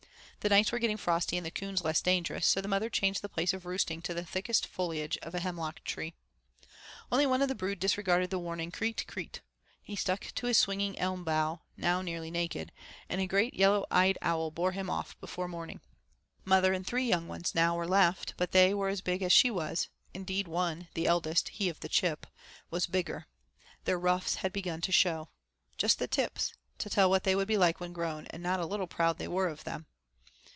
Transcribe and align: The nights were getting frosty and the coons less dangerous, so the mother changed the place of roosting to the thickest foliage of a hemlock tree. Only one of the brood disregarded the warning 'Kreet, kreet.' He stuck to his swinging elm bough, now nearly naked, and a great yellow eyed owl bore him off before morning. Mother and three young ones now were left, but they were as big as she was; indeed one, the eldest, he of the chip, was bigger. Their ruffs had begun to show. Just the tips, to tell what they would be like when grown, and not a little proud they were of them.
The 0.43 0.49
nights 0.49 0.71
were 0.71 0.79
getting 0.79 0.97
frosty 0.97 1.37
and 1.37 1.45
the 1.45 1.51
coons 1.51 1.83
less 1.83 2.01
dangerous, 2.01 2.47
so 2.47 2.61
the 2.61 2.67
mother 2.67 2.89
changed 2.89 3.21
the 3.21 3.29
place 3.29 3.53
of 3.53 3.63
roosting 3.67 4.01
to 4.01 4.13
the 4.15 4.25
thickest 4.25 4.65
foliage 4.65 5.15
of 5.21 5.35
a 5.35 5.39
hemlock 5.39 5.83
tree. 5.83 6.15
Only 7.11 7.27
one 7.27 7.43
of 7.43 7.47
the 7.47 7.53
brood 7.53 7.79
disregarded 7.79 8.31
the 8.31 8.39
warning 8.39 8.71
'Kreet, 8.71 9.05
kreet.' 9.05 9.41
He 9.83 9.95
stuck 9.95 10.29
to 10.33 10.47
his 10.47 10.57
swinging 10.57 10.97
elm 10.97 11.23
bough, 11.23 11.61
now 11.77 12.01
nearly 12.01 12.31
naked, 12.31 12.71
and 13.07 13.21
a 13.21 13.27
great 13.27 13.53
yellow 13.53 13.85
eyed 13.91 14.17
owl 14.23 14.49
bore 14.49 14.71
him 14.71 14.89
off 14.89 15.15
before 15.19 15.47
morning. 15.47 15.79
Mother 16.43 16.73
and 16.73 16.87
three 16.87 17.05
young 17.05 17.27
ones 17.27 17.53
now 17.53 17.75
were 17.75 17.87
left, 17.87 18.33
but 18.35 18.51
they 18.51 18.73
were 18.73 18.89
as 18.89 19.01
big 19.01 19.21
as 19.21 19.31
she 19.31 19.51
was; 19.51 19.89
indeed 20.11 20.47
one, 20.47 20.87
the 20.95 21.05
eldest, 21.05 21.49
he 21.49 21.69
of 21.69 21.81
the 21.81 21.87
chip, 21.87 22.25
was 22.71 22.87
bigger. 22.87 23.27
Their 23.85 23.99
ruffs 23.99 24.37
had 24.37 24.51
begun 24.51 24.81
to 24.81 24.91
show. 24.91 25.29
Just 25.77 25.99
the 25.99 26.07
tips, 26.07 26.55
to 26.79 26.89
tell 26.89 27.11
what 27.11 27.25
they 27.25 27.35
would 27.35 27.47
be 27.47 27.57
like 27.57 27.79
when 27.79 27.93
grown, 27.93 28.25
and 28.31 28.41
not 28.41 28.59
a 28.59 28.65
little 28.65 28.87
proud 28.87 29.19
they 29.19 29.27
were 29.27 29.47
of 29.47 29.65
them. 29.65 29.85